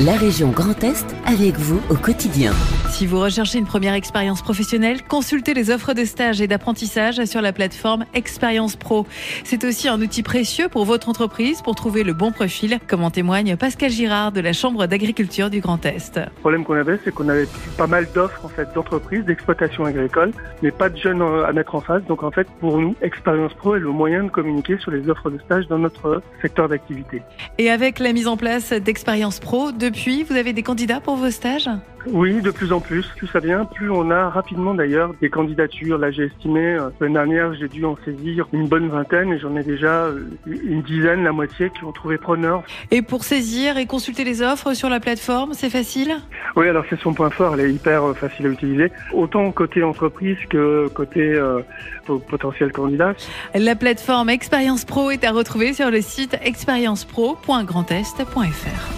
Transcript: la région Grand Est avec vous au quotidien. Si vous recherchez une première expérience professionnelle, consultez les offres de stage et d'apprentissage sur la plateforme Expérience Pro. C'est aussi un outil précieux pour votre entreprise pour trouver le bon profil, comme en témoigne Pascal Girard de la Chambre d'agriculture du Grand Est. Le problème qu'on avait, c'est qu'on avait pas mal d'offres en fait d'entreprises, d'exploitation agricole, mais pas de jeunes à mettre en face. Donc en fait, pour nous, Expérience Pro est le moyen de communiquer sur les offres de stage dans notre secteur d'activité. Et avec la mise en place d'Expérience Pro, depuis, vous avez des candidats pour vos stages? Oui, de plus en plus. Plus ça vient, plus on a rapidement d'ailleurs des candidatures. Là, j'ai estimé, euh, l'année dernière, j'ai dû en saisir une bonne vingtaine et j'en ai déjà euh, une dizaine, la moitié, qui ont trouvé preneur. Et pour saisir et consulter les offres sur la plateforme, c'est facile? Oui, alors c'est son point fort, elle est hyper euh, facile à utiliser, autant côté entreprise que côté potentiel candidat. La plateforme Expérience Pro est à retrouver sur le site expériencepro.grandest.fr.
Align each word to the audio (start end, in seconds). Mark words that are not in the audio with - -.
la 0.00 0.14
région 0.14 0.50
Grand 0.50 0.84
Est 0.84 1.06
avec 1.24 1.56
vous 1.58 1.80
au 1.88 1.94
quotidien. 1.94 2.52
Si 2.96 3.04
vous 3.04 3.20
recherchez 3.20 3.58
une 3.58 3.66
première 3.66 3.92
expérience 3.92 4.40
professionnelle, 4.40 5.02
consultez 5.02 5.52
les 5.52 5.70
offres 5.70 5.92
de 5.92 6.06
stage 6.06 6.40
et 6.40 6.46
d'apprentissage 6.46 7.22
sur 7.26 7.42
la 7.42 7.52
plateforme 7.52 8.06
Expérience 8.14 8.74
Pro. 8.74 9.06
C'est 9.44 9.64
aussi 9.64 9.86
un 9.86 10.00
outil 10.00 10.22
précieux 10.22 10.68
pour 10.70 10.86
votre 10.86 11.10
entreprise 11.10 11.60
pour 11.60 11.74
trouver 11.74 12.04
le 12.04 12.14
bon 12.14 12.32
profil, 12.32 12.78
comme 12.88 13.04
en 13.04 13.10
témoigne 13.10 13.54
Pascal 13.58 13.90
Girard 13.90 14.32
de 14.32 14.40
la 14.40 14.54
Chambre 14.54 14.86
d'agriculture 14.86 15.50
du 15.50 15.60
Grand 15.60 15.84
Est. 15.84 16.16
Le 16.16 16.40
problème 16.40 16.64
qu'on 16.64 16.76
avait, 16.76 16.98
c'est 17.04 17.12
qu'on 17.12 17.28
avait 17.28 17.46
pas 17.76 17.86
mal 17.86 18.06
d'offres 18.14 18.46
en 18.46 18.48
fait 18.48 18.72
d'entreprises, 18.74 19.26
d'exploitation 19.26 19.84
agricole, 19.84 20.30
mais 20.62 20.70
pas 20.70 20.88
de 20.88 20.96
jeunes 20.96 21.20
à 21.20 21.52
mettre 21.52 21.74
en 21.74 21.82
face. 21.82 22.02
Donc 22.04 22.22
en 22.22 22.30
fait, 22.30 22.46
pour 22.60 22.78
nous, 22.78 22.96
Expérience 23.02 23.52
Pro 23.52 23.76
est 23.76 23.80
le 23.80 23.90
moyen 23.90 24.24
de 24.24 24.30
communiquer 24.30 24.78
sur 24.78 24.90
les 24.90 25.06
offres 25.10 25.28
de 25.28 25.38
stage 25.40 25.68
dans 25.68 25.78
notre 25.78 26.22
secteur 26.40 26.70
d'activité. 26.70 27.20
Et 27.58 27.68
avec 27.68 27.98
la 27.98 28.14
mise 28.14 28.26
en 28.26 28.38
place 28.38 28.72
d'Expérience 28.72 29.38
Pro, 29.38 29.70
depuis, 29.70 30.22
vous 30.22 30.36
avez 30.36 30.54
des 30.54 30.62
candidats 30.62 31.00
pour 31.00 31.16
vos 31.16 31.30
stages? 31.30 31.68
Oui, 32.12 32.40
de 32.40 32.50
plus 32.50 32.72
en 32.72 32.80
plus. 32.80 33.06
Plus 33.16 33.26
ça 33.28 33.40
vient, 33.40 33.64
plus 33.64 33.90
on 33.90 34.10
a 34.10 34.28
rapidement 34.30 34.74
d'ailleurs 34.74 35.14
des 35.20 35.30
candidatures. 35.30 35.98
Là, 35.98 36.10
j'ai 36.10 36.24
estimé, 36.24 36.60
euh, 36.60 36.90
l'année 37.00 37.14
dernière, 37.14 37.54
j'ai 37.54 37.68
dû 37.68 37.84
en 37.84 37.96
saisir 38.04 38.48
une 38.52 38.66
bonne 38.68 38.88
vingtaine 38.88 39.32
et 39.32 39.38
j'en 39.38 39.54
ai 39.56 39.62
déjà 39.62 40.04
euh, 40.04 40.28
une 40.46 40.82
dizaine, 40.82 41.24
la 41.24 41.32
moitié, 41.32 41.70
qui 41.70 41.84
ont 41.84 41.92
trouvé 41.92 42.18
preneur. 42.18 42.62
Et 42.90 43.02
pour 43.02 43.24
saisir 43.24 43.78
et 43.78 43.86
consulter 43.86 44.24
les 44.24 44.42
offres 44.42 44.74
sur 44.74 44.88
la 44.88 45.00
plateforme, 45.00 45.54
c'est 45.54 45.70
facile? 45.70 46.16
Oui, 46.54 46.68
alors 46.68 46.84
c'est 46.88 47.00
son 47.00 47.14
point 47.14 47.30
fort, 47.30 47.54
elle 47.54 47.60
est 47.60 47.72
hyper 47.72 48.04
euh, 48.04 48.14
facile 48.14 48.46
à 48.46 48.50
utiliser, 48.50 48.92
autant 49.12 49.50
côté 49.50 49.82
entreprise 49.82 50.38
que 50.48 50.86
côté 50.88 51.40
potentiel 52.28 52.70
candidat. 52.72 53.14
La 53.54 53.74
plateforme 53.74 54.30
Expérience 54.30 54.84
Pro 54.84 55.10
est 55.10 55.24
à 55.24 55.32
retrouver 55.32 55.72
sur 55.72 55.90
le 55.90 56.00
site 56.00 56.36
expériencepro.grandest.fr. 56.42 58.95